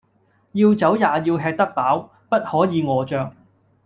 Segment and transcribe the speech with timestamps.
[0.53, 3.33] 要走也要吃得飽，不可以餓著